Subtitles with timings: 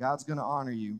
[0.00, 0.98] God's going to honor you.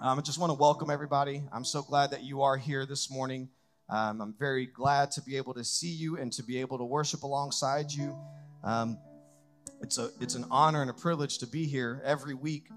[0.00, 1.42] Um, I just want to welcome everybody.
[1.52, 3.48] I'm so glad that you are here this morning.
[3.88, 6.84] Um, I'm very glad to be able to see you and to be able to
[6.84, 8.16] worship alongside you.
[8.62, 8.98] Um,
[9.82, 12.68] it's a it's an honor and a privilege to be here every week,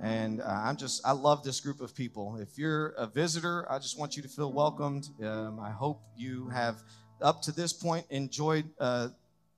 [0.00, 2.36] and uh, I'm just I love this group of people.
[2.40, 5.08] If you're a visitor, I just want you to feel welcomed.
[5.22, 6.76] Um, I hope you have
[7.20, 9.08] up to this point enjoyed uh,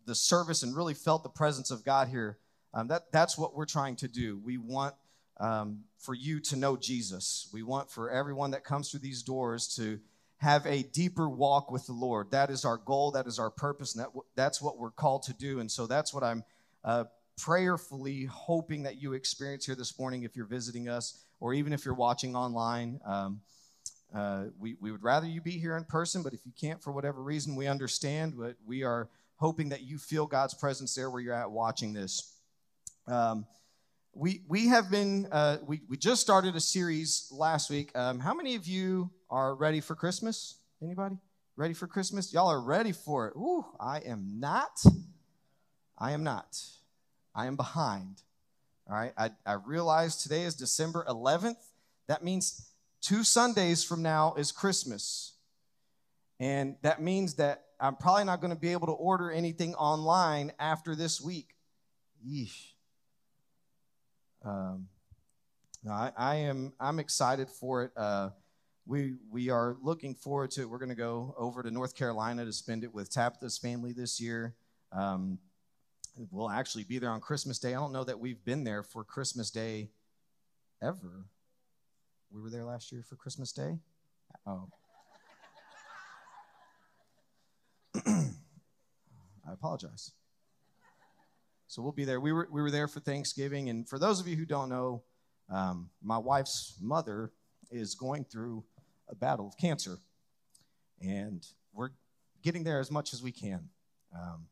[0.06, 2.38] the service and really felt the presence of God here.
[2.72, 4.40] Um, that that's what we're trying to do.
[4.45, 4.95] We want
[5.38, 7.48] um, for you to know Jesus.
[7.52, 9.98] We want for everyone that comes through these doors to
[10.38, 12.30] have a deeper walk with the Lord.
[12.30, 13.12] That is our goal.
[13.12, 13.94] That is our purpose.
[13.94, 15.61] And that, that's what we're called to do.
[15.61, 16.44] And so that's what I'm
[16.84, 17.04] uh,
[17.40, 21.84] prayerfully hoping that you experience here this morning if you're visiting us or even if
[21.84, 23.00] you're watching online.
[23.04, 23.40] Um,
[24.14, 26.92] uh, we, we would rather you be here in person, but if you can't for
[26.92, 28.34] whatever reason, we understand.
[28.39, 32.39] But we are hoping that you feel God's presence there where you're at watching this.
[33.06, 33.47] Um,
[34.14, 37.91] we we have been uh, we we just started a series last week.
[37.95, 40.56] Um, how many of you are ready for Christmas?
[40.83, 41.19] Anybody
[41.56, 42.33] ready for Christmas?
[42.33, 43.37] Y'all are ready for it.
[43.37, 44.83] Ooh, I am not.
[45.98, 46.59] I am not.
[47.34, 48.23] I am behind.
[48.89, 49.12] All right.
[49.17, 51.56] I, I realize today is December 11th.
[52.09, 52.69] That means
[53.01, 55.33] two Sundays from now is Christmas.
[56.41, 60.53] And that means that I'm probably not going to be able to order anything online
[60.59, 61.55] after this week.
[62.27, 62.73] Yeesh.
[64.45, 64.89] Um,
[65.89, 66.73] I, I, am.
[66.78, 67.92] I'm excited for it.
[67.97, 68.31] Uh,
[68.87, 70.70] we we are looking forward to it.
[70.70, 74.20] We're going to go over to North Carolina to spend it with Tabitha's family this
[74.20, 74.55] year.
[74.92, 75.39] Um,
[76.31, 77.70] we'll actually be there on Christmas Day.
[77.70, 79.91] I don't know that we've been there for Christmas Day
[80.83, 81.27] ever.
[82.31, 83.78] We were there last year for Christmas Day.
[84.47, 84.69] Oh.
[88.06, 90.12] I apologize.
[91.67, 92.20] So we'll be there.
[92.20, 93.69] We were, we were there for Thanksgiving.
[93.69, 95.03] And for those of you who don't know,
[95.51, 97.33] um, my wife's mother
[97.71, 98.65] is going through
[99.09, 99.98] a battle of cancer.
[101.01, 101.91] And we're
[102.43, 103.69] getting there as much as we can.
[104.15, 104.47] Um,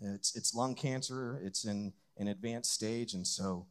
[0.00, 3.14] it's, it's lung cancer, it's in an advanced stage.
[3.14, 3.66] And so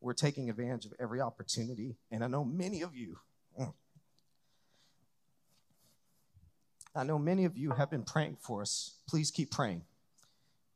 [0.00, 1.96] we're taking advantage of every opportunity.
[2.10, 3.16] And I know many of you,
[3.58, 3.72] mm,
[6.94, 8.96] I know many of you have been praying for us.
[9.08, 9.82] Please keep praying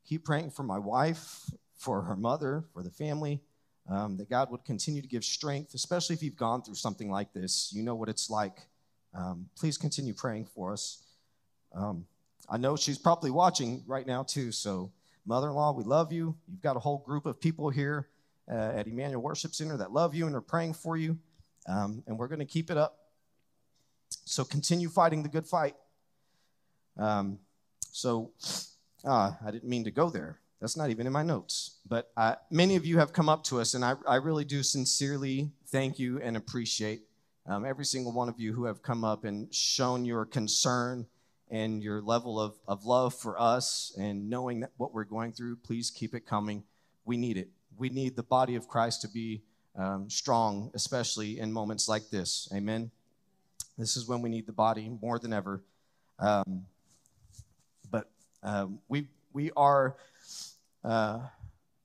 [0.06, 3.40] keep praying for my wife, for her mother, for the family,
[3.88, 7.32] um, that God would continue to give strength, especially if you've gone through something like
[7.32, 7.72] this.
[7.72, 8.58] You know what it's like.
[9.14, 11.02] Um, please continue praying for us.
[11.74, 12.06] Um,
[12.48, 14.52] I know she's probably watching right now, too.
[14.52, 14.92] So,
[15.24, 16.36] mother in law, we love you.
[16.48, 18.08] You've got a whole group of people here
[18.50, 21.18] uh, at Emmanuel Worship Center that love you and are praying for you.
[21.68, 22.98] Um, and we're going to keep it up.
[24.24, 25.74] So, continue fighting the good fight.
[26.96, 27.38] Um,
[27.90, 28.30] so,
[29.06, 30.40] uh, I didn't mean to go there.
[30.60, 31.78] That's not even in my notes.
[31.88, 34.62] But uh, many of you have come up to us, and I, I really do
[34.62, 37.02] sincerely thank you and appreciate
[37.46, 41.06] um, every single one of you who have come up and shown your concern
[41.50, 45.56] and your level of, of love for us and knowing that what we're going through.
[45.56, 46.64] Please keep it coming.
[47.04, 47.50] We need it.
[47.78, 49.42] We need the body of Christ to be
[49.76, 52.48] um, strong, especially in moments like this.
[52.52, 52.90] Amen.
[53.78, 55.62] This is when we need the body more than ever.
[56.18, 56.64] Um,
[58.46, 59.96] um, we, we are
[60.84, 61.18] uh,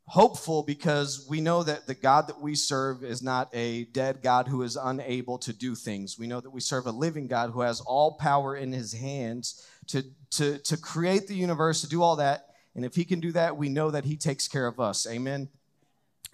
[0.05, 4.47] hopeful because we know that the God that we serve is not a dead God
[4.47, 6.19] who is unable to do things.
[6.19, 9.67] We know that we serve a living God who has all power in his hands
[9.87, 12.45] to, to, to create the universe, to do all that.
[12.75, 15.07] And if he can do that, we know that he takes care of us.
[15.07, 15.49] Amen.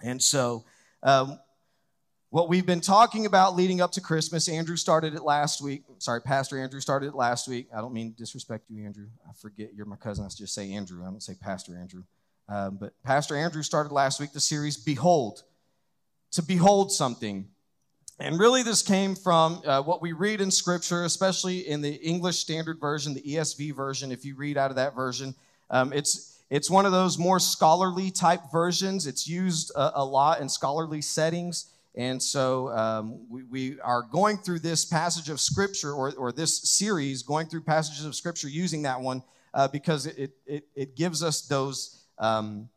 [0.02, 0.66] And so,
[1.02, 1.40] um,
[2.30, 5.84] what we've been talking about leading up to Christmas, Andrew started it last week.
[5.98, 7.68] Sorry, Pastor Andrew started it last week.
[7.74, 9.06] I don't mean disrespect you, Andrew.
[9.26, 10.26] I forget you're my cousin.
[10.26, 11.02] I just say Andrew.
[11.02, 12.02] I don't say Pastor Andrew.
[12.48, 15.42] Um, but Pastor Andrew started last week the series Behold,
[16.32, 17.48] to behold something.
[18.20, 22.38] And really, this came from uh, what we read in Scripture, especially in the English
[22.38, 24.10] Standard Version, the ESV version.
[24.10, 25.34] If you read out of that version,
[25.70, 29.06] um, it's it's one of those more scholarly type versions.
[29.06, 31.66] It's used a, a lot in scholarly settings.
[31.98, 36.62] And so um, we, we, are going through this passage of Scripture or, or this
[36.62, 39.20] series, going through passages of Scripture using that one
[39.52, 42.68] uh, because it, it, it, gives us those, um,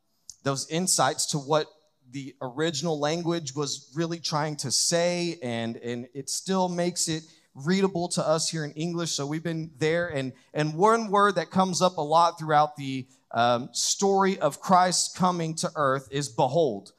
[0.41, 1.67] those insights to what
[2.09, 7.21] the original language was really trying to say, and, and it still makes it
[7.53, 9.11] readable to us here in English.
[9.11, 10.07] So we've been there.
[10.07, 15.15] And, and one word that comes up a lot throughout the um, story of Christ
[15.15, 16.93] coming to earth is behold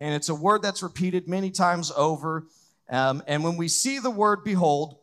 [0.00, 2.46] and it's a word that's repeated many times over.
[2.90, 4.98] Um, and when we see the word behold,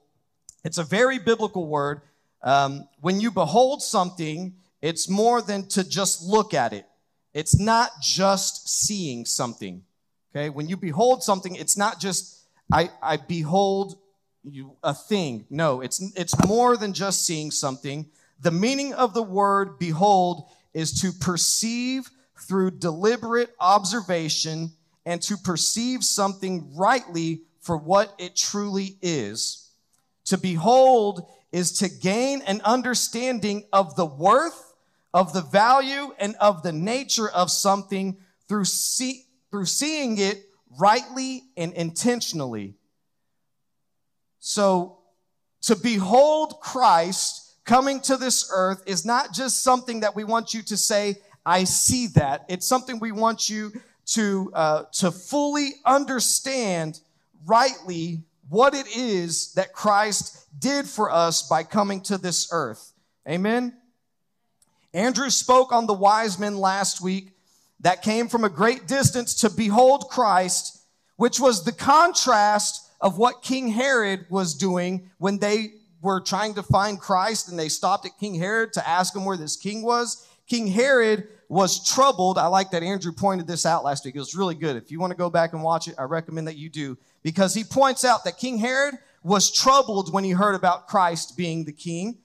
[0.63, 2.01] it's a very biblical word.
[2.43, 6.85] Um, when you behold something, it's more than to just look at it,
[7.33, 9.83] it's not just seeing something.
[10.33, 12.41] Okay, when you behold something, it's not just
[12.71, 13.97] I, I behold
[14.43, 15.45] you, a thing.
[15.49, 18.07] No, it's it's more than just seeing something.
[18.39, 22.09] The meaning of the word behold is to perceive
[22.47, 24.71] through deliberate observation
[25.05, 29.69] and to perceive something rightly for what it truly is.
[30.25, 34.73] To behold is to gain an understanding of the worth,
[35.13, 38.17] of the value, and of the nature of something
[38.47, 40.45] through, see, through seeing it
[40.79, 42.75] rightly and intentionally.
[44.39, 44.97] So,
[45.63, 50.63] to behold Christ coming to this earth is not just something that we want you
[50.63, 52.45] to say, I see that.
[52.49, 53.71] It's something we want you
[54.07, 56.99] to, uh, to fully understand
[57.45, 62.91] rightly what it is that Christ did for us by coming to this earth.
[63.27, 63.73] Amen.
[64.93, 67.29] Andrew spoke on the wise men last week
[67.79, 70.83] that came from a great distance to behold Christ,
[71.15, 76.63] which was the contrast of what King Herod was doing when they were trying to
[76.63, 80.27] find Christ and they stopped at King Herod to ask him where this king was.
[80.51, 82.37] King Herod was troubled.
[82.37, 84.17] I like that Andrew pointed this out last week.
[84.17, 84.75] It was really good.
[84.75, 87.53] If you want to go back and watch it, I recommend that you do because
[87.53, 91.71] he points out that King Herod was troubled when he heard about Christ being the
[91.71, 92.17] king.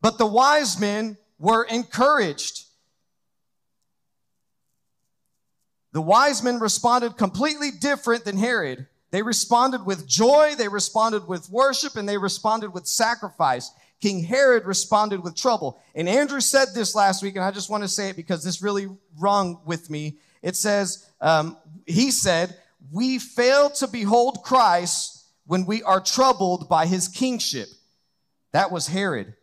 [0.00, 2.64] But the wise men were encouraged.
[5.92, 8.88] The wise men responded completely different than Herod.
[9.12, 13.70] They responded with joy, they responded with worship, and they responded with sacrifice.
[14.02, 15.80] King Herod responded with trouble.
[15.94, 18.60] And Andrew said this last week, and I just want to say it because this
[18.60, 20.18] really rung with me.
[20.42, 21.56] It says, um,
[21.86, 22.56] he said,
[22.90, 27.68] We fail to behold Christ when we are troubled by his kingship.
[28.50, 29.34] That was Herod.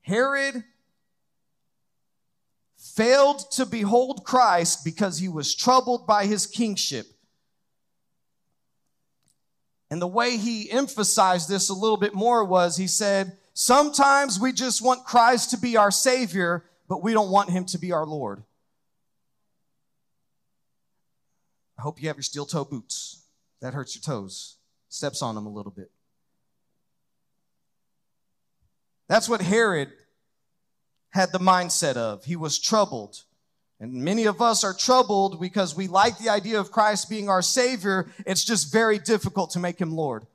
[0.00, 0.64] Herod
[2.78, 7.06] failed to behold Christ because he was troubled by his kingship.
[9.90, 14.52] And the way he emphasized this a little bit more was he said, Sometimes we
[14.52, 18.04] just want Christ to be our Savior, but we don't want him to be our
[18.04, 18.42] Lord.
[21.78, 23.22] I hope you have your steel toe boots.
[23.60, 24.56] That hurts your toes,
[24.88, 25.90] steps on them a little bit.
[29.08, 29.90] That's what Herod
[31.10, 32.24] had the mindset of.
[32.24, 33.22] He was troubled.
[33.78, 37.42] And many of us are troubled because we like the idea of Christ being our
[37.42, 38.08] Savior.
[38.24, 40.26] It's just very difficult to make Him Lord.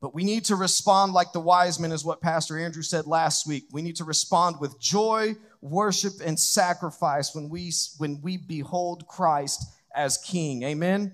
[0.00, 3.46] But we need to respond like the wise men, is what Pastor Andrew said last
[3.46, 3.66] week.
[3.70, 9.64] We need to respond with joy, worship, and sacrifice when we, when we behold Christ
[9.94, 10.64] as King.
[10.64, 11.12] Amen.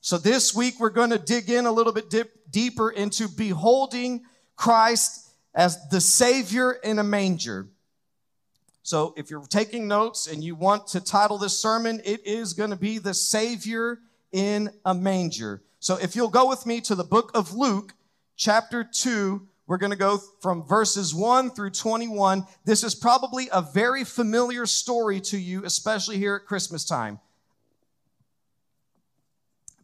[0.00, 4.24] So this week we're going to dig in a little bit dip, deeper into beholding
[4.56, 7.68] Christ as the Savior in a manger.
[8.82, 12.70] So if you're taking notes and you want to title this sermon, it is going
[12.70, 13.98] to be The Savior
[14.32, 15.62] in a Manger.
[15.80, 17.94] So if you'll go with me to the book of Luke,
[18.36, 22.44] chapter 2, we're going to go from verses 1 through 21.
[22.64, 27.20] This is probably a very familiar story to you, especially here at Christmas time.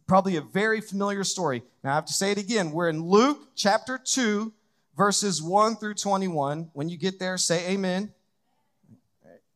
[0.07, 1.63] Probably a very familiar story.
[1.83, 2.71] Now I have to say it again.
[2.71, 4.51] We're in Luke chapter 2,
[4.97, 6.71] verses 1 through 21.
[6.73, 8.11] When you get there, say amen.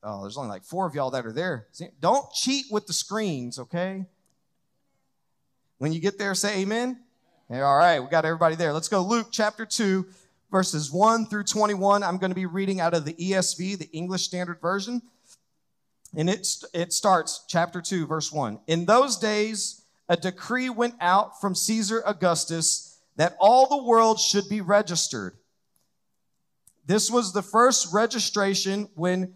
[0.03, 1.67] Oh, there's only like four of y'all that are there.
[1.99, 4.05] Don't cheat with the screens, okay?
[5.77, 6.99] When you get there, say amen.
[7.49, 8.73] Yeah, all right, we got everybody there.
[8.73, 9.01] Let's go.
[9.01, 10.05] Luke chapter 2,
[10.49, 12.01] verses 1 through 21.
[12.01, 15.01] I'm going to be reading out of the ESV, the English Standard Version.
[16.15, 18.59] And it, it starts, chapter 2, verse 1.
[18.67, 24.49] In those days, a decree went out from Caesar Augustus that all the world should
[24.49, 25.37] be registered.
[26.85, 29.35] This was the first registration when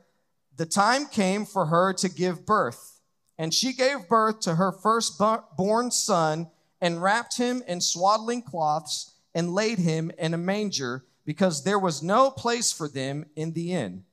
[0.57, 2.99] the time came for her to give birth,
[3.37, 6.49] and she gave birth to her firstborn son
[6.81, 12.03] and wrapped him in swaddling cloths and laid him in a manger because there was
[12.03, 14.03] no place for them in the inn.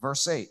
[0.00, 0.48] Verse 8.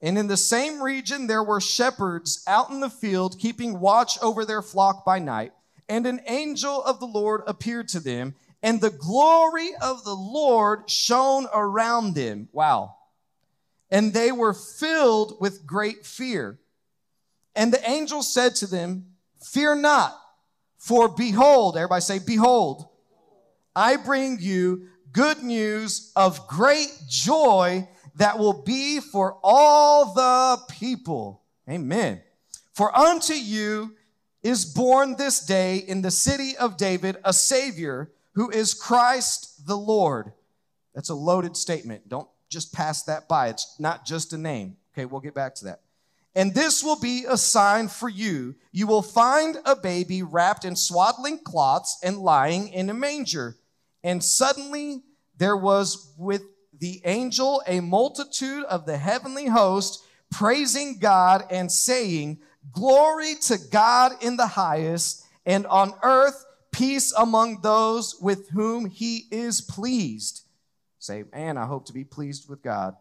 [0.00, 4.44] And in the same region there were shepherds out in the field keeping watch over
[4.44, 5.52] their flock by night.
[5.88, 10.88] And an angel of the Lord appeared to them, and the glory of the Lord
[10.88, 12.48] shone around them.
[12.52, 12.96] Wow
[13.94, 16.58] and they were filled with great fear.
[17.54, 19.06] And the angel said to them,
[19.40, 20.20] Fear not,
[20.78, 22.88] for behold, everybody say, Behold,
[23.76, 31.44] I bring you good news of great joy that will be for all the people.
[31.70, 32.20] Amen.
[32.72, 33.94] For unto you
[34.42, 39.76] is born this day in the city of David a Savior who is Christ the
[39.76, 40.32] Lord.
[40.96, 42.08] That's a loaded statement.
[42.08, 43.48] Don't just pass that by.
[43.48, 44.76] It's not just a name.
[44.94, 45.80] Okay, we'll get back to that.
[46.36, 48.54] And this will be a sign for you.
[48.72, 53.56] You will find a baby wrapped in swaddling cloths and lying in a manger.
[54.02, 55.02] And suddenly
[55.36, 56.42] there was with
[56.78, 62.38] the angel a multitude of the heavenly host praising God and saying,
[62.72, 69.26] Glory to God in the highest, and on earth peace among those with whom he
[69.30, 70.43] is pleased.
[71.04, 72.96] Say, and I hope to be pleased with God.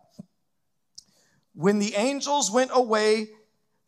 [1.56, 3.30] When the angels went away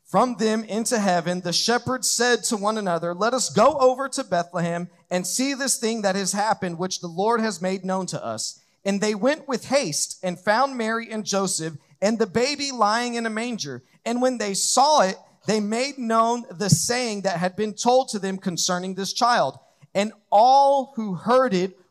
[0.06, 4.24] from them into heaven, the shepherds said to one another, Let us go over to
[4.24, 8.24] Bethlehem and see this thing that has happened, which the Lord has made known to
[8.24, 8.62] us.
[8.86, 13.26] And they went with haste and found Mary and Joseph and the baby lying in
[13.26, 13.84] a manger.
[14.06, 18.20] And when they saw it, they made known the saying that had been told to
[18.20, 19.60] them concerning this child.
[19.94, 21.78] And all who heard it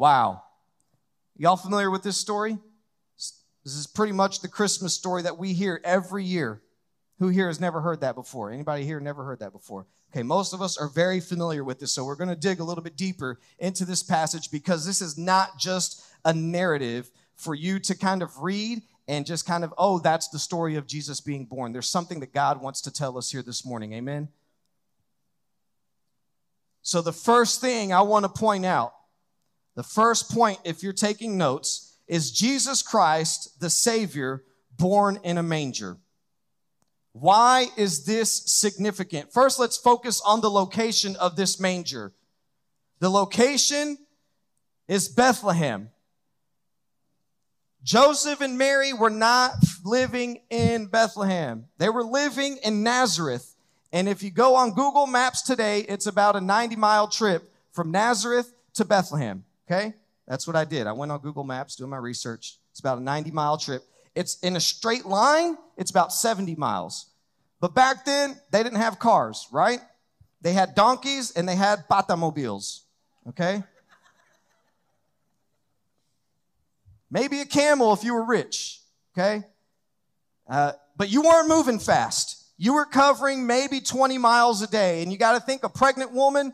[0.00, 0.44] Wow.
[1.36, 2.56] Y'all familiar with this story?
[3.18, 6.62] This is pretty much the Christmas story that we hear every year.
[7.18, 8.50] Who here has never heard that before?
[8.50, 9.86] Anybody here never heard that before?
[10.10, 12.64] Okay, most of us are very familiar with this, so we're going to dig a
[12.64, 17.78] little bit deeper into this passage because this is not just a narrative for you
[17.80, 21.44] to kind of read and just kind of, oh, that's the story of Jesus being
[21.44, 21.72] born.
[21.72, 23.92] There's something that God wants to tell us here this morning.
[23.92, 24.28] Amen?
[26.80, 28.94] So, the first thing I want to point out,
[29.74, 34.42] the first point, if you're taking notes, is Jesus Christ, the Savior,
[34.76, 35.96] born in a manger.
[37.12, 39.32] Why is this significant?
[39.32, 42.12] First, let's focus on the location of this manger.
[42.98, 43.98] The location
[44.88, 45.90] is Bethlehem.
[47.82, 51.66] Joseph and Mary were not living in Bethlehem.
[51.78, 53.56] They were living in Nazareth.
[53.92, 57.90] And if you go on Google Maps today, it's about a 90 mile trip from
[57.90, 59.44] Nazareth to Bethlehem.
[59.70, 59.94] Okay?
[60.26, 60.86] That's what I did.
[60.86, 62.58] I went on Google Maps doing my research.
[62.70, 63.84] It's about a 90 mile trip.
[64.14, 67.06] It's in a straight line, it's about 70 miles.
[67.60, 69.80] But back then, they didn't have cars, right?
[70.40, 72.82] They had donkeys and they had patamobiles.
[73.28, 73.62] Okay?
[77.10, 78.80] maybe a camel if you were rich,
[79.16, 79.42] okay?
[80.48, 82.44] Uh, but you weren't moving fast.
[82.56, 85.02] You were covering maybe 20 miles a day.
[85.02, 86.52] And you got to think a pregnant woman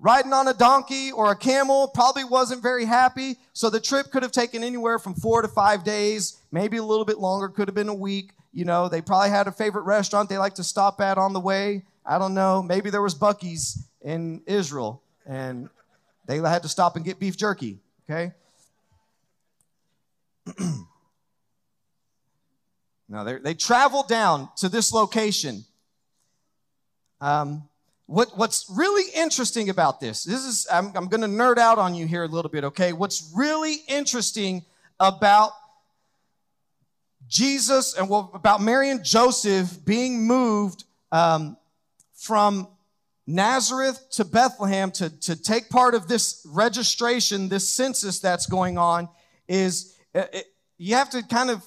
[0.00, 3.36] riding on a donkey or a camel probably wasn't very happy.
[3.52, 7.04] So the trip could have taken anywhere from four to five days, maybe a little
[7.04, 8.32] bit longer, could have been a week.
[8.52, 11.40] You know, they probably had a favorite restaurant they like to stop at on the
[11.40, 11.84] way.
[12.06, 12.62] I don't know.
[12.62, 15.68] Maybe there was Buc-ee's in Israel and
[16.26, 17.78] they had to stop and get beef jerky.
[18.08, 18.32] Okay.
[23.08, 25.64] now, they traveled down to this location.
[27.20, 27.68] Um,
[28.08, 31.94] what, what's really interesting about this, this is, I'm, I'm going to nerd out on
[31.94, 32.94] you here a little bit, okay?
[32.94, 34.64] What's really interesting
[34.98, 35.52] about
[37.28, 41.58] Jesus and well, about Mary and Joseph being moved um,
[42.14, 42.66] from
[43.26, 49.10] Nazareth to Bethlehem to, to take part of this registration, this census that's going on,
[49.48, 50.46] is uh, it,
[50.78, 51.62] you have to kind of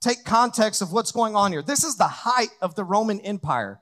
[0.00, 1.62] take context of what's going on here.
[1.62, 3.80] This is the height of the Roman Empire.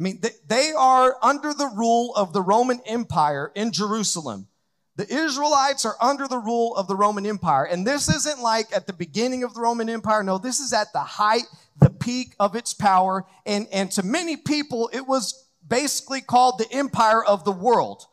[0.00, 4.48] I mean, they, they are under the rule of the Roman Empire in Jerusalem.
[4.96, 7.64] The Israelites are under the rule of the Roman Empire.
[7.64, 10.22] And this isn't like at the beginning of the Roman Empire.
[10.22, 11.44] No, this is at the height,
[11.78, 13.26] the peak of its power.
[13.44, 18.06] And, and to many people, it was basically called the empire of the world.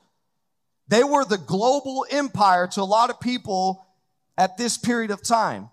[0.89, 3.85] They were the global empire to a lot of people
[4.37, 5.69] at this period of time.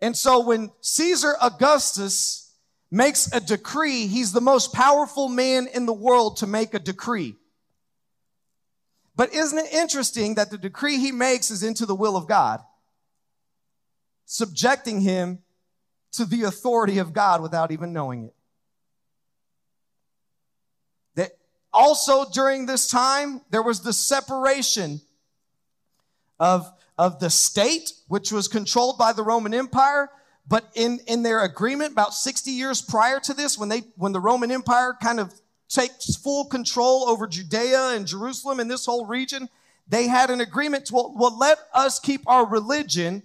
[0.00, 2.43] And so when Caesar Augustus
[2.94, 7.34] makes a decree, he's the most powerful man in the world to make a decree.
[9.16, 12.60] But isn't it interesting that the decree he makes is into the will of God,
[14.26, 15.40] subjecting him
[16.12, 18.34] to the authority of God without even knowing it?
[21.16, 21.32] That
[21.72, 25.00] also during this time, there was the separation
[26.38, 30.10] of, of the state, which was controlled by the Roman Empire.
[30.46, 34.20] But in, in their agreement about 60 years prior to this, when they, when the
[34.20, 35.32] Roman Empire kind of
[35.68, 39.48] takes full control over Judea and Jerusalem and this whole region,
[39.88, 43.22] they had an agreement to, well, well, let us keep our religion.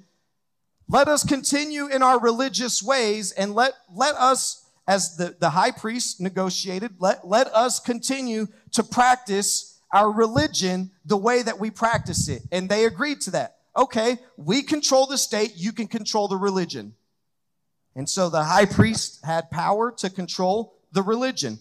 [0.88, 5.72] Let us continue in our religious ways and let, let us, as the, the high
[5.72, 12.28] priest negotiated, let, let us continue to practice our religion the way that we practice
[12.30, 12.44] it.
[12.52, 13.58] And they agreed to that.
[13.76, 16.94] Okay, we control the state, you can control the religion.
[17.96, 21.60] And so the high priest had power to control the religion.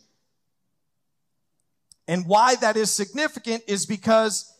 [2.06, 4.52] And why that is significant is because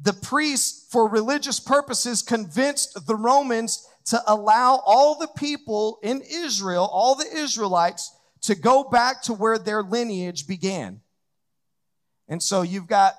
[0.00, 6.88] the priests, for religious purposes, convinced the Romans to allow all the people in Israel,
[6.92, 11.00] all the Israelites, to go back to where their lineage began.
[12.28, 13.14] And so you've got,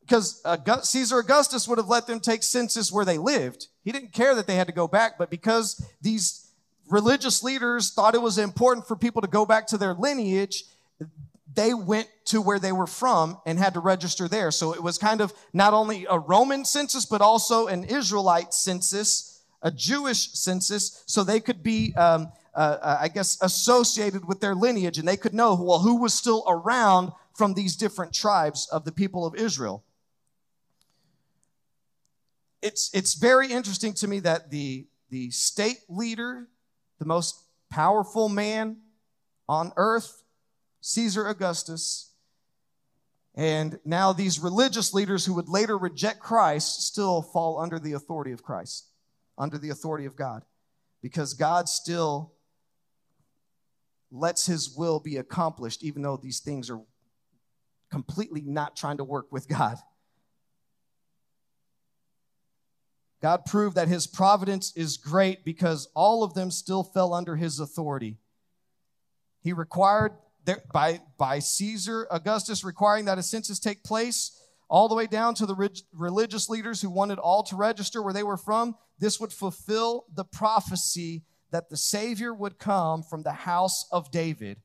[0.00, 0.42] because
[0.82, 3.68] Caesar Augustus would have let them take census where they lived.
[3.82, 6.48] He didn't care that they had to go back, but because these
[6.92, 10.64] religious leaders thought it was important for people to go back to their lineage,
[11.54, 14.50] they went to where they were from and had to register there.
[14.50, 19.42] So it was kind of not only a Roman census, but also an Israelite census,
[19.62, 24.54] a Jewish census, so they could be, um, uh, uh, I guess, associated with their
[24.54, 28.84] lineage and they could know, well, who was still around from these different tribes of
[28.84, 29.82] the people of Israel.
[32.60, 36.48] It's, it's very interesting to me that the, the state leader,
[37.02, 37.34] the most
[37.68, 38.76] powerful man
[39.48, 40.22] on earth,
[40.80, 42.12] Caesar Augustus.
[43.34, 48.30] And now these religious leaders who would later reject Christ still fall under the authority
[48.30, 48.86] of Christ,
[49.36, 50.44] under the authority of God,
[51.02, 52.34] because God still
[54.12, 56.82] lets his will be accomplished, even though these things are
[57.90, 59.76] completely not trying to work with God.
[63.22, 67.60] God proved that his providence is great because all of them still fell under his
[67.60, 68.16] authority.
[69.42, 70.12] He required
[70.72, 75.46] by, by Caesar Augustus requiring that a census take place, all the way down to
[75.46, 80.06] the religious leaders who wanted all to register where they were from, this would fulfill
[80.12, 84.58] the prophecy that the Savior would come from the house of David.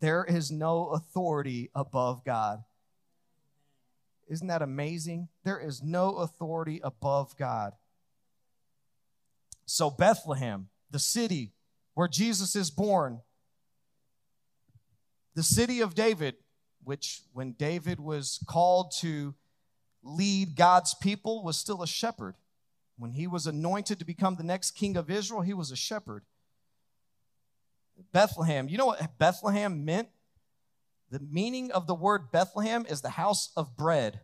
[0.00, 2.64] There is no authority above God.
[4.28, 5.28] Isn't that amazing?
[5.44, 7.72] There is no authority above God.
[9.64, 11.52] So, Bethlehem, the city
[11.94, 13.20] where Jesus is born,
[15.34, 16.36] the city of David,
[16.84, 19.34] which when David was called to
[20.02, 22.34] lead God's people, was still a shepherd.
[22.98, 26.24] When he was anointed to become the next king of Israel, he was a shepherd.
[28.12, 30.08] Bethlehem, you know what Bethlehem meant?
[31.10, 34.20] The meaning of the word Bethlehem is the house of bread.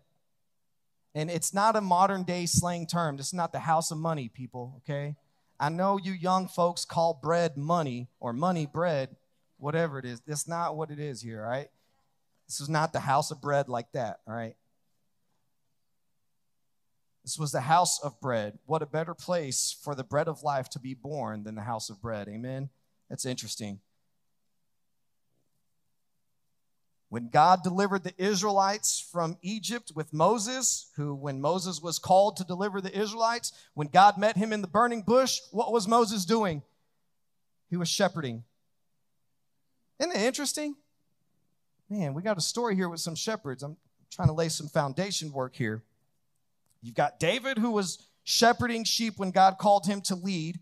[1.14, 3.16] And it's not a modern day slang term.
[3.16, 5.16] This is not the house of money, people, okay?
[5.58, 9.16] I know you young folks call bread money or money bread
[9.58, 10.20] whatever it is.
[10.26, 11.68] That's not what it is here, right?
[12.46, 14.56] This was not the house of bread like that, all right?
[17.22, 18.58] This was the house of bread.
[18.66, 21.88] What a better place for the bread of life to be born than the house
[21.88, 22.28] of bread.
[22.28, 22.68] Amen?
[23.08, 23.80] That's interesting.
[27.14, 32.44] When God delivered the Israelites from Egypt with Moses, who, when Moses was called to
[32.44, 36.60] deliver the Israelites, when God met him in the burning bush, what was Moses doing?
[37.70, 38.42] He was shepherding.
[40.00, 40.74] Isn't it interesting?
[41.88, 43.62] Man, we got a story here with some shepherds.
[43.62, 43.76] I'm
[44.10, 45.84] trying to lay some foundation work here.
[46.82, 50.58] You've got David, who was shepherding sheep when God called him to lead.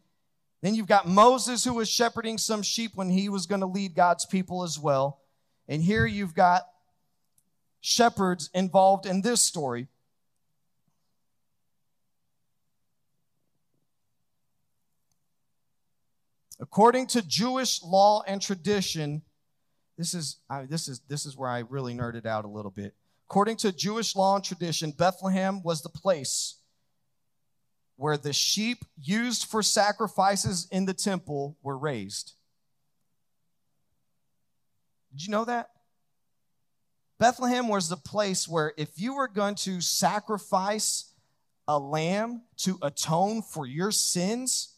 [0.60, 3.94] Then you've got Moses, who was shepherding some sheep when he was going to lead
[3.94, 5.21] God's people as well.
[5.68, 6.62] And here you've got
[7.80, 9.88] shepherds involved in this story.
[16.60, 19.22] According to Jewish law and tradition,
[19.98, 22.94] this is, I, this, is, this is where I really nerded out a little bit.
[23.28, 26.56] According to Jewish law and tradition, Bethlehem was the place
[27.96, 32.34] where the sheep used for sacrifices in the temple were raised.
[35.12, 35.70] Did you know that?
[37.18, 41.12] Bethlehem was the place where if you were going to sacrifice
[41.68, 44.74] a lamb to atone for your sins,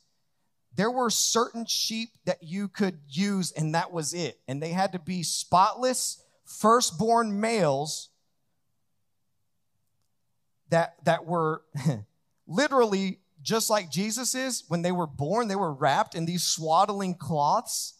[0.76, 4.38] there were certain sheep that you could use, and that was it.
[4.48, 8.10] And they had to be spotless, firstborn males
[10.70, 11.62] that, that were
[12.46, 14.64] literally just like Jesus is.
[14.68, 17.94] When they were born, they were wrapped in these swaddling cloths,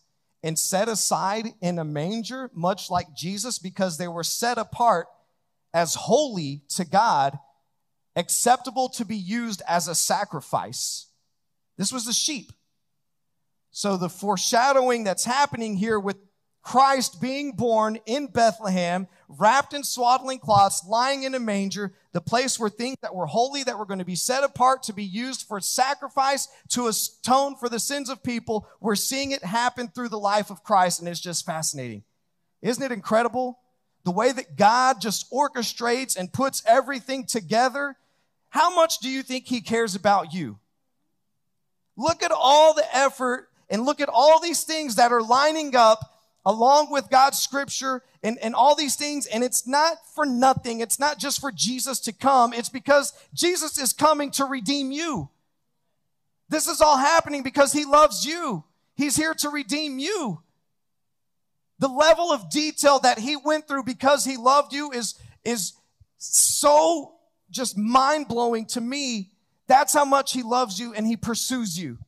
[0.44, 5.06] and set aside in a manger, much like Jesus, because they were set apart
[5.72, 7.38] as holy to God,
[8.14, 11.06] acceptable to be used as a sacrifice.
[11.78, 12.52] This was the sheep.
[13.70, 16.18] So the foreshadowing that's happening here with
[16.64, 22.58] Christ being born in Bethlehem, wrapped in swaddling cloths, lying in a manger, the place
[22.58, 25.46] where things that were holy, that were going to be set apart to be used
[25.46, 30.18] for sacrifice to atone for the sins of people, we're seeing it happen through the
[30.18, 32.02] life of Christ, and it's just fascinating.
[32.62, 33.58] Isn't it incredible?
[34.04, 37.96] The way that God just orchestrates and puts everything together.
[38.48, 40.58] How much do you think He cares about you?
[41.94, 46.10] Look at all the effort and look at all these things that are lining up
[46.46, 49.26] along with God's scripture and, and all these things.
[49.26, 50.80] And it's not for nothing.
[50.80, 52.52] It's not just for Jesus to come.
[52.52, 55.30] It's because Jesus is coming to redeem you.
[56.48, 58.64] This is all happening because he loves you.
[58.94, 60.42] He's here to redeem you.
[61.78, 65.72] The level of detail that he went through because he loved you is, is
[66.18, 67.14] so
[67.50, 69.30] just mind blowing to me.
[69.66, 71.98] That's how much he loves you and he pursues you.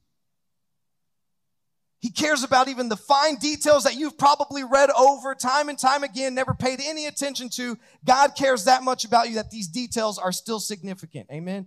[2.00, 6.04] He cares about even the fine details that you've probably read over time and time
[6.04, 7.78] again, never paid any attention to.
[8.04, 11.28] God cares that much about you that these details are still significant.
[11.32, 11.66] Amen.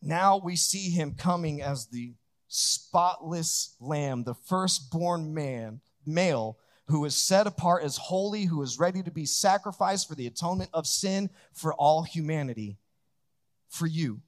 [0.00, 2.14] Now we see him coming as the
[2.46, 9.02] spotless lamb, the firstborn man, male, who is set apart as holy, who is ready
[9.02, 12.78] to be sacrificed for the atonement of sin for all humanity
[13.68, 14.20] for you.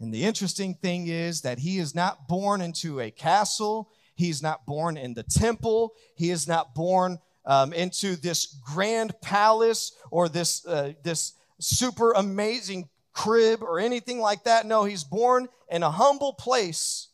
[0.00, 3.90] And the interesting thing is that he is not born into a castle.
[4.14, 5.94] He's not born in the temple.
[6.16, 12.88] He is not born um, into this grand palace or this, uh, this super amazing
[13.12, 14.64] crib or anything like that.
[14.64, 17.08] No, he's born in a humble place,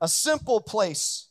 [0.00, 1.28] a simple place,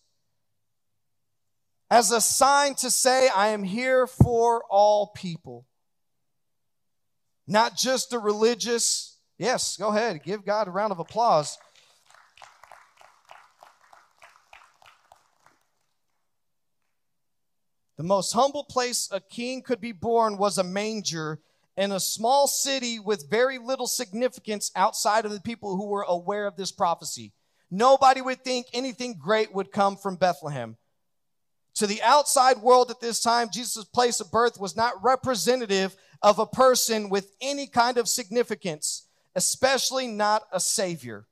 [1.91, 5.67] as a sign to say, I am here for all people
[7.47, 9.17] not just the religious.
[9.38, 11.58] Yes, go ahead, give God a round of applause.
[17.97, 21.39] The most humble place a king could be born was a manger
[21.77, 26.47] in a small city with very little significance outside of the people who were aware
[26.47, 27.32] of this prophecy.
[27.69, 30.77] Nobody would think anything great would come from Bethlehem.
[31.75, 36.39] To the outside world at this time, Jesus' place of birth was not representative of
[36.39, 41.27] a person with any kind of significance, especially not a savior.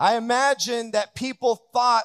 [0.00, 2.04] I imagine that people thought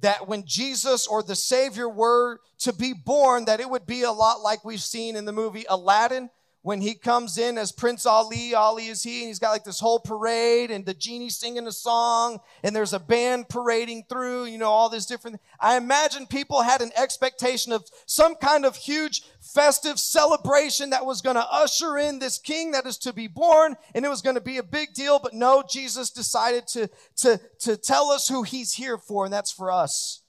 [0.00, 4.12] that when Jesus or the Savior were to be born, that it would be a
[4.12, 6.30] lot like we've seen in the movie Aladdin,
[6.64, 9.80] when he comes in as Prince Ali, Ali is he, and he's got like this
[9.80, 14.56] whole parade and the genie singing a song and there's a band parading through, you
[14.56, 15.42] know, all this different.
[15.60, 21.20] I imagine people had an expectation of some kind of huge festive celebration that was
[21.20, 24.36] going to usher in this king that is to be born and it was going
[24.36, 25.18] to be a big deal.
[25.18, 29.52] But no, Jesus decided to, to, to tell us who he's here for and that's
[29.52, 30.23] for us.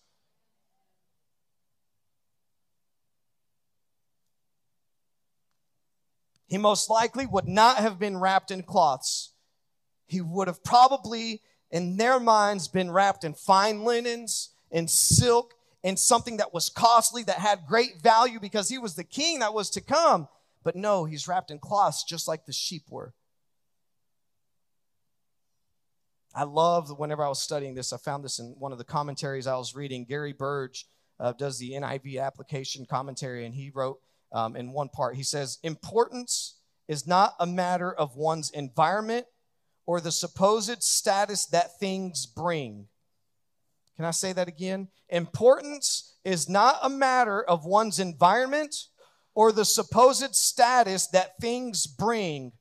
[6.47, 9.31] He most likely would not have been wrapped in cloths.
[10.05, 15.97] He would have probably, in their minds, been wrapped in fine linens, in silk, in
[15.97, 19.69] something that was costly, that had great value because he was the king that was
[19.71, 20.27] to come.
[20.63, 23.13] But no, he's wrapped in cloths just like the sheep were.
[26.36, 29.47] I love whenever I was studying this, I found this in one of the commentaries
[29.47, 30.03] I was reading.
[30.03, 30.86] Gary Burge
[31.19, 33.99] uh, does the NIV application commentary, and he wrote
[34.31, 35.15] um, in one part.
[35.15, 39.25] He says, Importance is not a matter of one's environment
[39.85, 42.88] or the supposed status that things bring.
[43.95, 44.89] Can I say that again?
[45.09, 48.75] Importance is not a matter of one's environment
[49.35, 52.51] or the supposed status that things bring.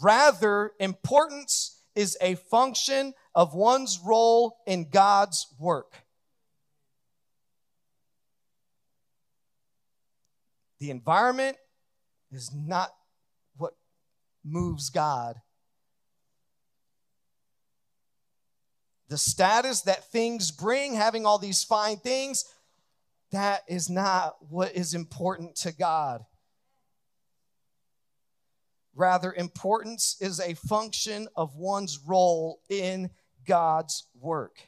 [0.00, 6.03] Rather, importance is a function of one's role in God's work.
[10.84, 11.56] The environment
[12.30, 12.90] is not
[13.56, 13.72] what
[14.44, 15.36] moves God.
[19.08, 22.44] The status that things bring, having all these fine things,
[23.32, 26.20] that is not what is important to God.
[28.94, 33.08] Rather, importance is a function of one's role in
[33.46, 34.58] God's work.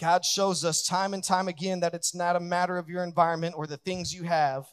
[0.00, 3.54] God shows us time and time again that it's not a matter of your environment
[3.54, 4.64] or the things you have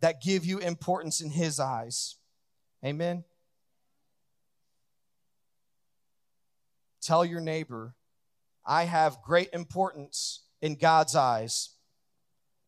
[0.00, 2.16] that give you importance in His eyes.
[2.84, 3.22] Amen.
[7.00, 7.94] Tell your neighbor,
[8.66, 11.70] I have great importance in God's eyes.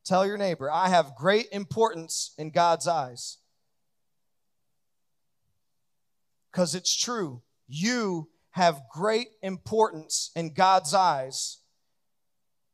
[0.05, 3.39] Tell your neighbor, I have great importance in God's eyes.
[6.53, 7.43] Because it's true.
[7.67, 11.59] You have great importance in God's eyes.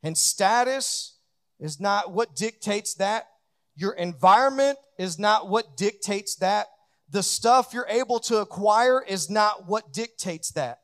[0.03, 1.17] And status
[1.59, 3.29] is not what dictates that.
[3.77, 6.69] Your environment is not what dictates that.
[7.11, 10.81] The stuff you're able to acquire is not what dictates that.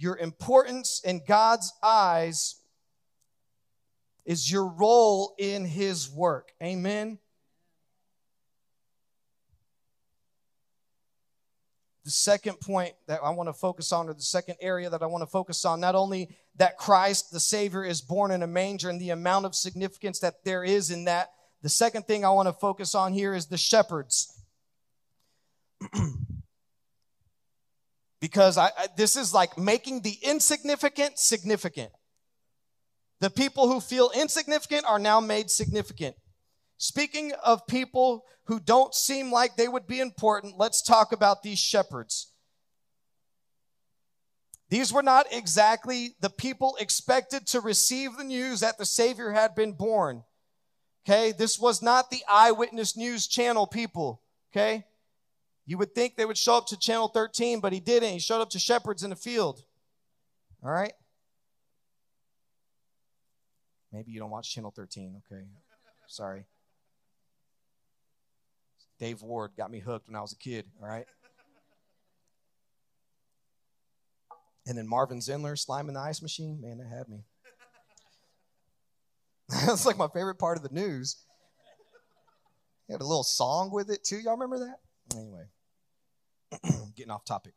[0.00, 2.56] your importance in God's eyes
[4.24, 6.52] is your role in His work.
[6.62, 7.18] Amen.
[12.04, 15.06] The second point that I want to focus on, or the second area that I
[15.06, 18.88] want to focus on, not only that Christ, the Savior, is born in a manger
[18.88, 21.28] and the amount of significance that there is in that,
[21.62, 24.42] the second thing I want to focus on here is the shepherds.
[28.20, 31.90] because I, I, this is like making the insignificant significant.
[33.20, 36.16] The people who feel insignificant are now made significant.
[36.82, 41.58] Speaking of people who don't seem like they would be important, let's talk about these
[41.58, 42.32] shepherds.
[44.70, 49.54] These were not exactly the people expected to receive the news that the Savior had
[49.54, 50.24] been born.
[51.04, 54.22] Okay, this was not the eyewitness news channel people.
[54.50, 54.86] Okay,
[55.66, 58.14] you would think they would show up to channel 13, but he didn't.
[58.14, 59.62] He showed up to shepherds in the field.
[60.64, 60.94] All right?
[63.92, 65.20] Maybe you don't watch channel 13.
[65.30, 65.44] Okay.
[66.06, 66.46] Sorry.
[69.00, 70.66] Dave Ward got me hooked when I was a kid.
[70.80, 71.06] All right?
[74.66, 76.60] And then Marvin Zindler, Slime in the Ice Machine.
[76.60, 77.24] Man, that had me.
[79.66, 81.16] That's like my favorite part of the news.
[82.86, 84.18] He had a little song with it too.
[84.18, 85.16] Y'all remember that?
[85.16, 85.46] Anyway.
[86.94, 87.54] Getting off topic.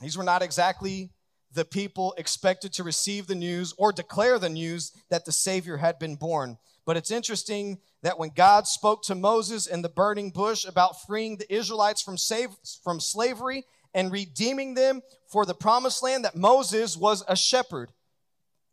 [0.00, 1.12] These were not exactly
[1.54, 5.98] the people expected to receive the news or declare the news that the Savior had
[5.98, 6.58] been born.
[6.84, 11.36] But it's interesting that when God spoke to Moses in the burning bush about freeing
[11.36, 12.50] the Israelites from, save,
[12.82, 13.64] from slavery
[13.94, 17.92] and redeeming them for the promised land, that Moses was a shepherd.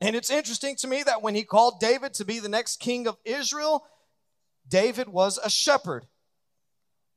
[0.02, 3.08] And it's interesting to me that when he called David to be the next king
[3.08, 3.86] of Israel,
[4.67, 6.06] David was a shepherd.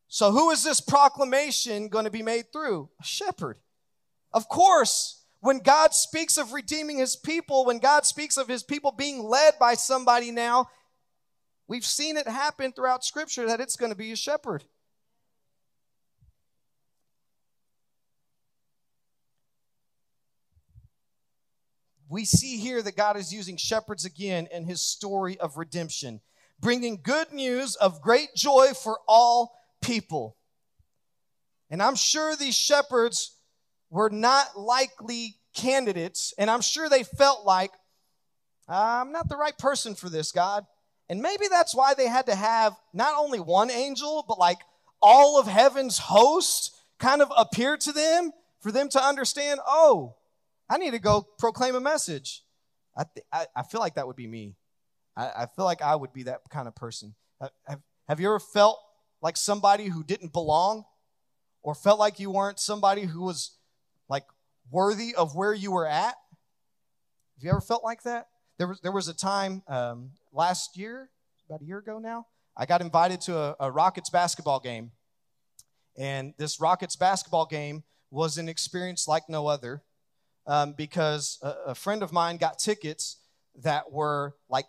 [0.08, 2.90] So, who is this proclamation going to be made through?
[3.00, 3.56] A shepherd.
[4.32, 8.92] Of course, when God speaks of redeeming his people, when God speaks of his people
[8.92, 10.68] being led by somebody now,
[11.72, 14.62] we've seen it happen throughout Scripture that it's going to be a shepherd.
[22.10, 26.20] We see here that God is using shepherds again in his story of redemption,
[26.60, 30.36] bringing good news of great joy for all people.
[31.70, 33.38] And I'm sure these shepherds
[33.88, 37.70] were not likely candidates, and I'm sure they felt like,
[38.68, 40.66] I'm not the right person for this, God.
[41.12, 44.60] And maybe that's why they had to have not only one angel, but like
[45.02, 50.14] all of heaven's host kind of appear to them for them to understand, oh,
[50.70, 52.44] I need to go proclaim a message.
[52.96, 54.56] I, th- I, I, feel like that would be me.
[55.14, 57.14] I, I, feel like I would be that kind of person.
[57.38, 58.78] Uh, have, have you ever felt
[59.20, 60.86] like somebody who didn't belong
[61.62, 63.50] or felt like you weren't somebody who was
[64.08, 64.24] like
[64.70, 66.14] worthy of where you were at?
[67.34, 68.28] Have you ever felt like that?
[68.58, 71.10] There was, there was a time um, last year,
[71.48, 74.92] about a year ago now, I got invited to a, a Rockets basketball game.
[75.96, 79.82] And this Rockets basketball game was an experience like no other
[80.46, 83.18] um, because a, a friend of mine got tickets
[83.62, 84.66] that were like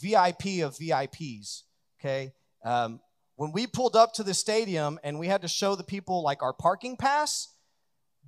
[0.00, 1.62] VIP of VIPs.
[2.00, 2.32] Okay.
[2.64, 3.00] Um,
[3.36, 6.42] when we pulled up to the stadium and we had to show the people like
[6.42, 7.48] our parking pass,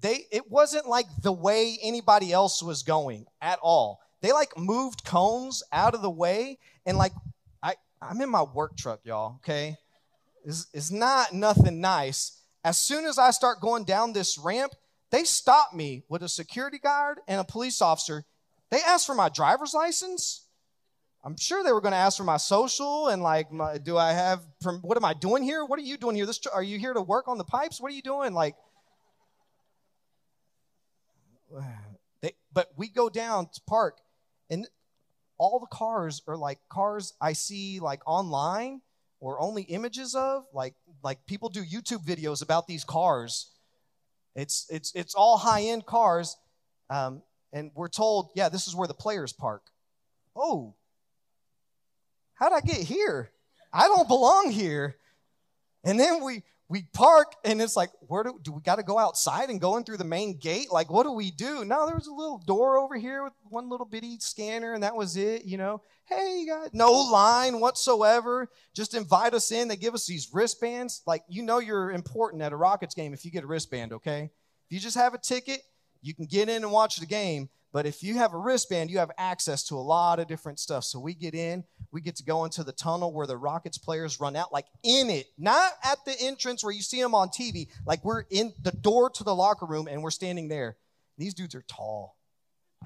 [0.00, 4.00] they it wasn't like the way anybody else was going at all.
[4.22, 7.12] They like moved cones out of the way and like
[7.62, 9.76] I I'm in my work truck, y'all, okay?
[10.44, 12.40] It's, it's not nothing nice.
[12.64, 14.72] As soon as I start going down this ramp,
[15.10, 18.24] they stop me with a security guard and a police officer.
[18.70, 20.46] They ask for my driver's license.
[21.24, 24.12] I'm sure they were going to ask for my social and like, my, do I
[24.12, 24.40] have?
[24.60, 25.64] From, What am I doing here?
[25.64, 26.26] What are you doing here?
[26.26, 27.80] This are you here to work on the pipes?
[27.80, 28.32] What are you doing?
[28.32, 28.56] Like,
[32.22, 33.98] they, but we go down to park,
[34.52, 34.68] and
[35.38, 38.82] all the cars are like cars I see like online
[39.18, 40.44] or only images of.
[40.52, 43.50] Like, like people do YouTube videos about these cars.
[44.36, 46.36] It's, it's, it's all high end cars.
[46.90, 49.62] Um, and we're told, yeah, this is where the players park.
[50.36, 50.74] Oh,
[52.34, 53.30] how'd I get here?
[53.72, 54.96] I don't belong here.
[55.84, 58.98] And then we we park and it's like, where do, do we got to go
[58.98, 60.72] outside and go in through the main gate?
[60.72, 61.66] Like, what do we do?
[61.66, 64.96] No, there was a little door over here with one little bitty scanner, and that
[64.96, 65.82] was it, you know.
[66.06, 68.48] Hey, guys, no line whatsoever.
[68.74, 69.68] Just invite us in.
[69.68, 71.02] They give us these wristbands.
[71.06, 74.30] Like, you know, you're important at a Rockets game if you get a wristband, okay?
[74.66, 75.60] If you just have a ticket,
[76.00, 77.50] you can get in and watch the game.
[77.72, 80.84] But if you have a wristband, you have access to a lot of different stuff.
[80.84, 84.20] So we get in, we get to go into the tunnel where the Rockets players
[84.20, 87.68] run out, like in it, not at the entrance where you see them on TV.
[87.86, 90.76] Like we're in the door to the locker room and we're standing there.
[91.16, 92.16] These dudes are tall.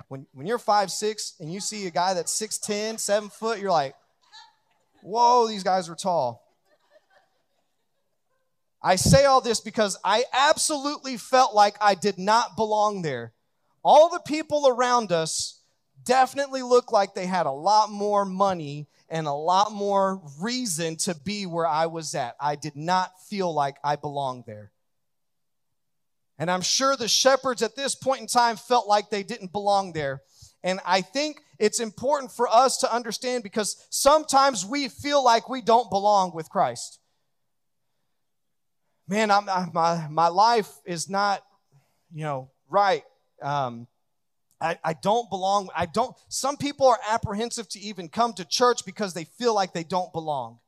[0.07, 3.73] When, when you're five six and you see a guy that's 6'10, 7 foot, you're
[3.73, 3.97] like,
[5.03, 6.45] whoa, these guys are tall.
[8.81, 13.33] I say all this because I absolutely felt like I did not belong there
[13.87, 15.61] all the people around us
[16.03, 21.15] definitely looked like they had a lot more money and a lot more reason to
[21.15, 22.35] be where I was at.
[22.41, 24.73] I did not feel like I belonged there.
[26.37, 29.93] And I'm sure the shepherds at this point in time felt like they didn't belong
[29.93, 30.21] there.
[30.65, 35.63] And I think it's important for us to understand because sometimes we feel like we
[35.63, 36.99] don't belong with Christ.
[39.07, 41.45] Man, I'm, my, my life is not,
[42.13, 43.05] you know, right
[43.43, 43.87] um,
[44.61, 45.69] I, I don't belong.
[45.77, 46.17] I don't.
[46.29, 50.13] Some people are apprehensive to even come to church because they feel like they don't
[50.13, 50.59] belong.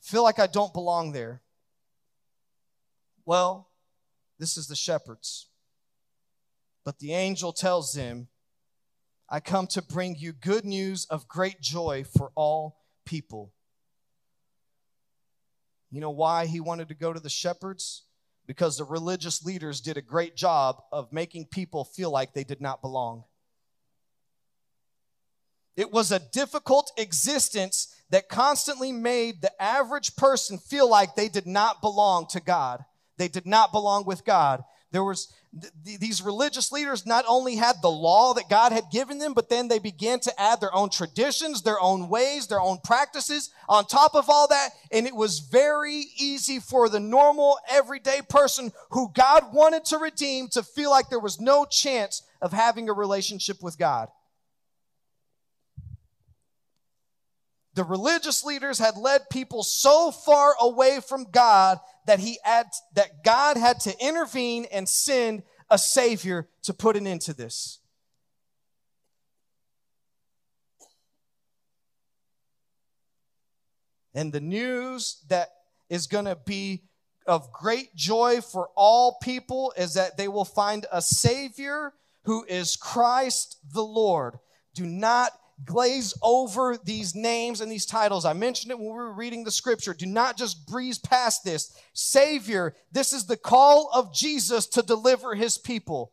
[0.00, 1.42] Feel like I don't belong there.
[3.24, 3.68] Well,
[4.38, 5.48] this is the shepherds.
[6.84, 8.28] But the angel tells them,
[9.28, 13.52] I come to bring you good news of great joy for all people.
[15.90, 18.03] You know why he wanted to go to the shepherds?
[18.46, 22.60] Because the religious leaders did a great job of making people feel like they did
[22.60, 23.24] not belong.
[25.76, 31.46] It was a difficult existence that constantly made the average person feel like they did
[31.46, 32.84] not belong to God.
[33.16, 34.62] They did not belong with God.
[34.92, 39.18] There was th- these religious leaders not only had the law that God had given
[39.18, 42.78] them, but then they began to add their own traditions, their own ways, their own
[42.82, 44.70] practices on top of all that.
[44.90, 50.48] And it was very easy for the normal, everyday person who God wanted to redeem
[50.48, 54.08] to feel like there was no chance of having a relationship with God.
[57.74, 63.24] The religious leaders had led people so far away from God that he had, that
[63.24, 67.80] God had to intervene and send a savior to put an end to this.
[74.14, 75.48] And the news that
[75.90, 76.84] is going to be
[77.26, 81.92] of great joy for all people is that they will find a savior
[82.24, 84.38] who is Christ the Lord.
[84.74, 85.32] Do not
[85.64, 88.24] glaze over these names and these titles.
[88.24, 89.94] I mentioned it when we were reading the scripture.
[89.94, 91.76] Do not just breeze past this.
[91.92, 96.12] Savior, this is the call of Jesus to deliver his people.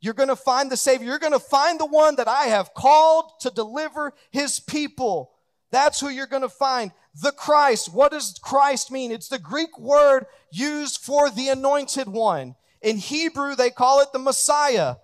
[0.00, 1.06] You're going to find the Savior.
[1.06, 5.32] You're going to find the one that I have called to deliver his people.
[5.70, 6.92] That's who you're going to find.
[7.20, 7.92] The Christ.
[7.92, 9.10] What does Christ mean?
[9.10, 12.54] It's the Greek word used for the anointed one.
[12.82, 14.96] In Hebrew, they call it the Messiah.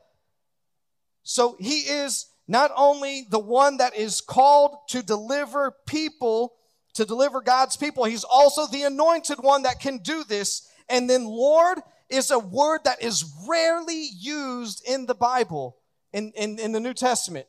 [1.22, 6.54] So he is not only the one that is called to deliver people,
[6.94, 10.68] to deliver God's people, he's also the anointed one that can do this.
[10.88, 15.76] And then Lord is a word that is rarely used in the Bible,
[16.12, 17.46] in, in, in the New Testament.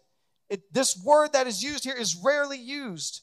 [0.51, 3.21] It, this word that is used here is rarely used.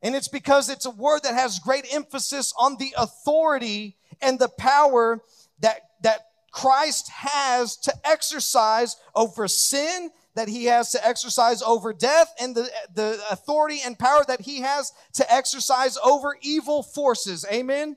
[0.00, 4.48] And it's because it's a word that has great emphasis on the authority and the
[4.48, 5.20] power
[5.60, 6.20] that, that
[6.52, 12.70] Christ has to exercise over sin that he has to exercise over death and the,
[12.94, 17.44] the authority and power that he has to exercise over evil forces.
[17.52, 17.96] Amen.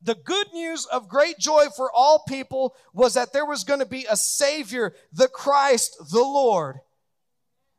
[0.00, 3.86] The good news of great joy for all people was that there was going to
[3.86, 6.76] be a Savior, the Christ, the Lord.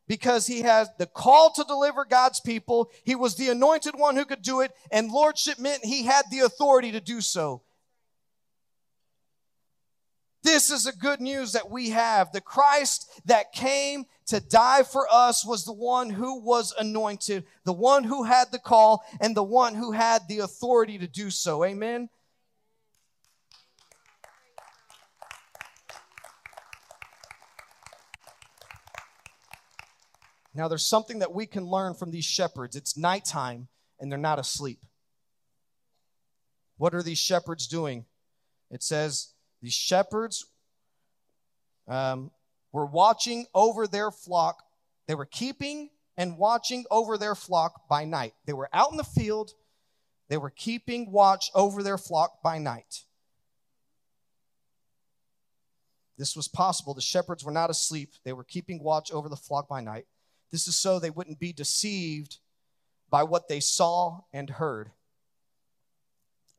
[0.06, 2.92] Because he has the call to deliver God's people.
[3.06, 6.40] He was the anointed one who could do it, and lordship meant he had the
[6.40, 7.62] authority to do so.
[10.44, 12.32] This is the good news that we have.
[12.32, 17.74] The Christ that came to die for us was the one who was anointed, the
[17.74, 21.64] one who had the call, and the one who had the authority to do so.
[21.64, 22.10] Amen.
[30.54, 32.76] Now, there's something that we can learn from these shepherds.
[32.76, 33.68] It's nighttime
[34.00, 34.80] and they're not asleep.
[36.78, 38.06] What are these shepherds doing?
[38.72, 40.46] It says these shepherds
[41.88, 42.32] um,
[42.72, 44.64] were watching over their flock.
[45.08, 48.34] They were keeping and watching over their flock by night.
[48.46, 49.52] They were out in the field.
[50.30, 53.04] They were keeping watch over their flock by night.
[56.18, 56.94] This was possible.
[56.94, 58.14] The shepherds were not asleep.
[58.24, 60.06] They were keeping watch over the flock by night.
[60.52, 62.40] This is so they wouldn't be deceived
[63.10, 64.92] by what they saw and heard.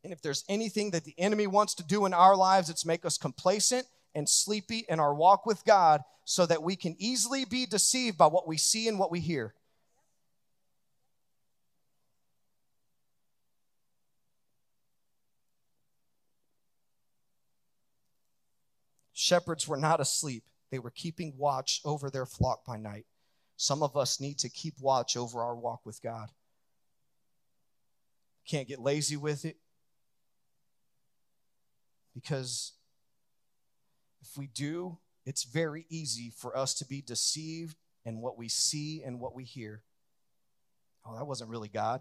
[0.05, 3.05] And if there's anything that the enemy wants to do in our lives, it's make
[3.05, 7.67] us complacent and sleepy in our walk with God so that we can easily be
[7.67, 9.55] deceived by what we see and what we hear.
[19.13, 23.05] Shepherds were not asleep, they were keeping watch over their flock by night.
[23.57, 26.29] Some of us need to keep watch over our walk with God.
[28.47, 29.57] Can't get lazy with it
[32.21, 32.73] because
[34.21, 39.03] if we do, it's very easy for us to be deceived in what we see
[39.05, 39.83] and what we hear.
[41.07, 42.01] Oh, that wasn't really God.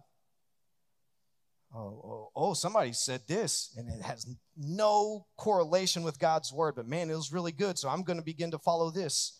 [1.75, 6.87] Oh, oh, oh, somebody said this, and it has no correlation with God's word, but
[6.87, 9.39] man, it was really good, so I'm going to begin to follow this.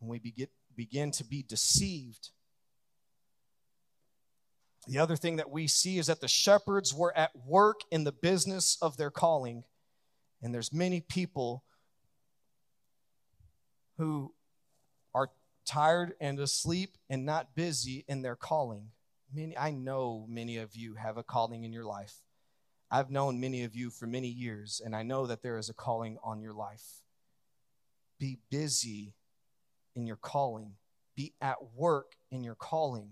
[0.00, 2.30] And we begin, begin to be deceived.
[4.86, 8.12] The other thing that we see is that the shepherds were at work in the
[8.12, 9.64] business of their calling.
[10.42, 11.64] And there's many people
[13.98, 14.32] who
[15.14, 15.30] are
[15.64, 18.90] tired and asleep and not busy in their calling.
[19.34, 22.14] Many, I know many of you have a calling in your life.
[22.90, 25.74] I've known many of you for many years, and I know that there is a
[25.74, 27.02] calling on your life.
[28.20, 29.14] Be busy
[29.96, 30.74] in your calling,
[31.16, 33.10] be at work in your calling.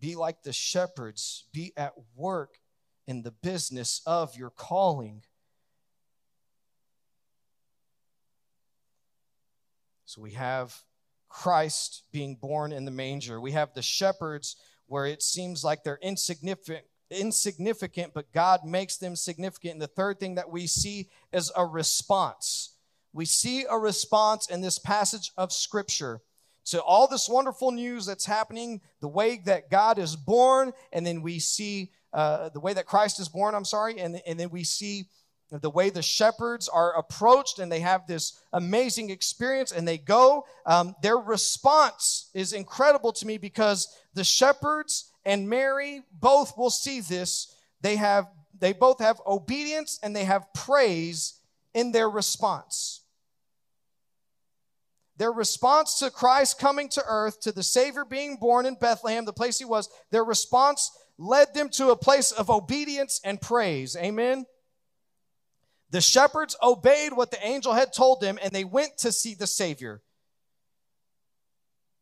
[0.00, 2.58] Be like the shepherds, be at work
[3.06, 5.22] in the business of your calling.
[10.04, 10.74] So we have
[11.28, 13.40] Christ being born in the manger.
[13.40, 19.16] We have the shepherds where it seems like they're insignificant insignificant but God makes them
[19.16, 19.74] significant.
[19.74, 22.74] And the third thing that we see is a response.
[23.12, 26.20] We see a response in this passage of scripture
[26.66, 31.22] to all this wonderful news that's happening, the way that God is born, and then
[31.22, 34.64] we see uh, the way that Christ is born, I'm sorry, and, and then we
[34.64, 35.06] see
[35.50, 40.44] the way the shepherds are approached and they have this amazing experience and they go.
[40.66, 47.00] Um, their response is incredible to me because the shepherds and Mary both will see
[47.00, 47.54] this.
[47.80, 48.26] They have
[48.60, 51.34] they both have obedience and they have praise
[51.74, 52.97] in their response.
[55.18, 59.32] Their response to Christ coming to earth, to the Savior being born in Bethlehem, the
[59.32, 63.96] place he was, their response led them to a place of obedience and praise.
[63.96, 64.46] Amen.
[65.90, 69.46] The shepherds obeyed what the angel had told them and they went to see the
[69.46, 70.02] Savior.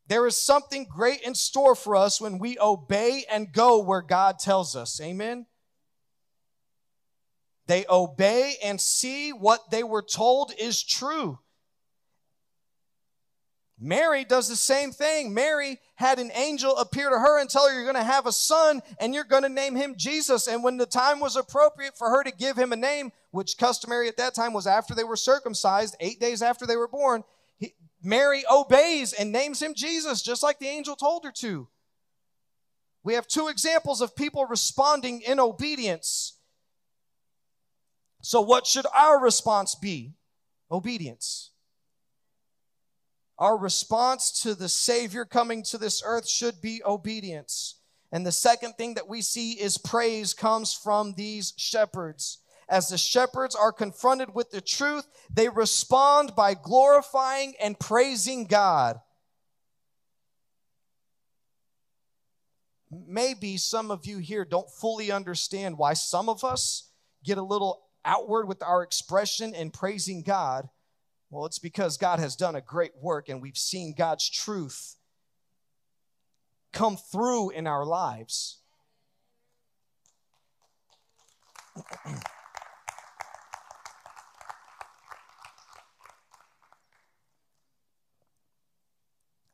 [0.07, 4.37] There is something great in store for us when we obey and go where God
[4.39, 5.01] tells us.
[5.01, 5.47] Amen.
[7.65, 11.39] They obey and see what they were told is true.
[13.79, 15.33] Mary does the same thing.
[15.33, 18.31] Mary had an angel appear to her and tell her, You're going to have a
[18.31, 20.47] son and you're going to name him Jesus.
[20.47, 24.07] And when the time was appropriate for her to give him a name, which customary
[24.07, 27.23] at that time was after they were circumcised, eight days after they were born,
[27.57, 31.67] he, Mary obeys and names him Jesus, just like the angel told her to.
[33.03, 36.33] We have two examples of people responding in obedience.
[38.23, 40.15] So, what should our response be?
[40.71, 41.51] Obedience.
[43.39, 47.75] Our response to the Savior coming to this earth should be obedience.
[48.11, 52.39] And the second thing that we see is praise comes from these shepherds.
[52.69, 58.99] As the shepherds are confronted with the truth, they respond by glorifying and praising God.
[62.89, 66.89] Maybe some of you here don't fully understand why some of us
[67.23, 70.69] get a little outward with our expression and praising God
[71.29, 74.95] well, it's because God has done a great work and we've seen God's truth
[76.71, 78.59] come through in our lives.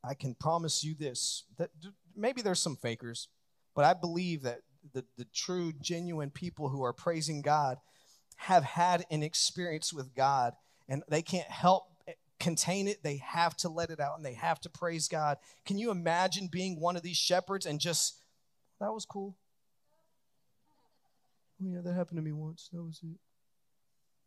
[0.03, 1.69] I can promise you this that
[2.15, 3.29] maybe there's some fakers,
[3.73, 4.59] but I believe that
[4.93, 7.77] the, the true, genuine people who are praising God
[8.35, 10.53] have had an experience with God
[10.87, 11.85] and they can't help
[12.39, 13.01] contain it.
[13.03, 15.37] They have to let it out and they have to praise God.
[15.65, 18.19] Can you imagine being one of these shepherds and just,
[18.79, 19.35] that was cool?
[21.61, 22.69] Oh, yeah, that happened to me once.
[22.73, 23.17] That was it.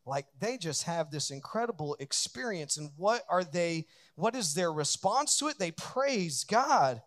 [0.07, 2.76] Like they just have this incredible experience.
[2.78, 5.59] And what are they, what is their response to it?
[5.59, 7.02] They praise God.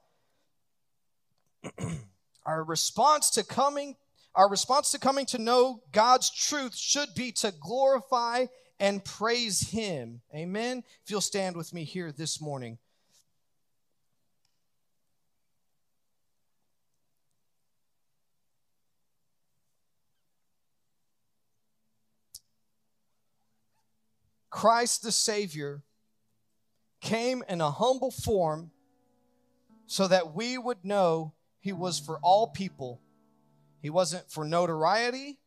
[2.45, 3.95] our response to coming,
[4.35, 8.45] our response to coming to know God's truth should be to glorify
[8.80, 10.21] and praise Him.
[10.34, 10.84] Amen.
[11.03, 12.77] If you'll stand with me here this morning.
[24.49, 25.84] Christ the Savior
[26.99, 28.71] came in a humble form
[29.86, 32.99] so that we would know He was for all people.
[33.82, 35.39] He wasn't for notoriety,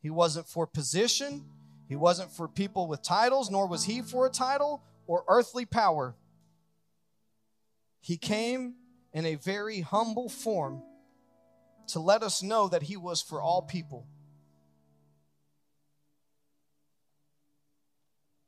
[0.00, 1.44] He wasn't for position,
[1.88, 6.14] He wasn't for people with titles, nor was He for a title or earthly power.
[8.00, 8.74] He came
[9.12, 10.82] in a very humble form
[11.88, 14.06] to let us know that He was for all people.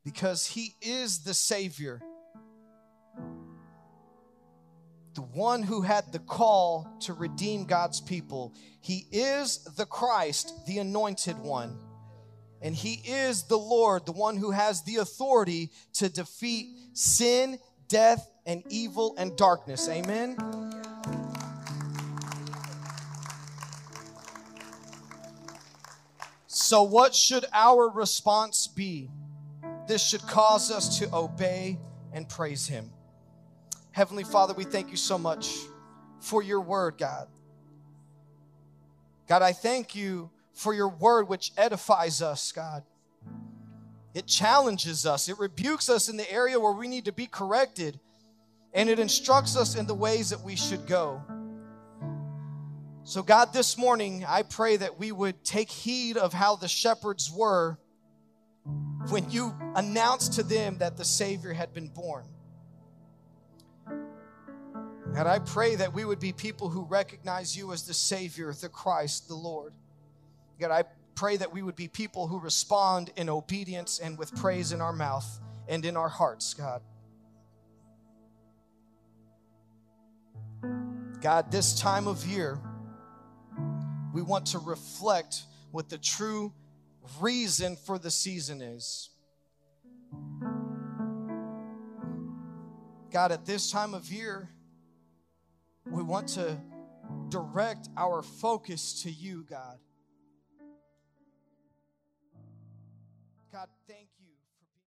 [0.05, 1.99] because he is the Savior.
[5.15, 8.53] The one who had the call to redeem God's people.
[8.81, 11.79] He is the Christ, the anointed one.
[12.65, 18.27] And he is the Lord, the one who has the authority to defeat sin, death,
[18.43, 19.87] and evil and darkness.
[19.87, 20.35] Amen.
[26.47, 29.11] So, what should our response be?
[29.87, 31.77] This should cause us to obey
[32.13, 32.89] and praise Him.
[33.91, 35.53] Heavenly Father, we thank you so much
[36.19, 37.27] for your word, God.
[39.27, 42.83] God, I thank you for your word which edifies us, God.
[44.15, 47.99] It challenges us, it rebukes us in the area where we need to be corrected,
[48.73, 51.21] and it instructs us in the ways that we should go.
[53.03, 57.31] So, God, this morning, I pray that we would take heed of how the shepherds
[57.31, 57.77] were
[59.09, 62.25] when you announced to them that the Savior had been born.
[63.87, 68.69] And I pray that we would be people who recognize you as the Savior, the
[68.69, 69.73] Christ, the Lord.
[70.59, 70.83] God, I
[71.15, 74.93] pray that we would be people who respond in obedience and with praise in our
[74.93, 76.81] mouth and in our hearts, God.
[81.21, 82.59] God, this time of year,
[84.13, 86.53] we want to reflect what the true
[87.19, 89.09] reason for the season is.
[93.11, 94.49] God, at this time of year,
[95.89, 96.57] we want to
[97.29, 99.77] direct our focus to you, God.
[103.55, 104.04] God, thank.